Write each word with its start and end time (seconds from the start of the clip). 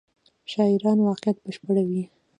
شاعران 0.51 0.97
واقعیت 1.07 1.37
بشپړوي. 1.45 2.03